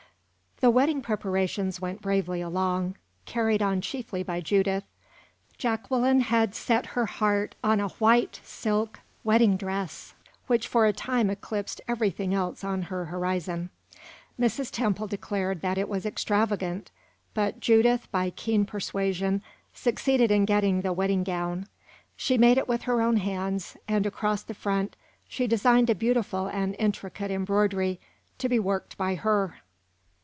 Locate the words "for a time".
10.67-11.31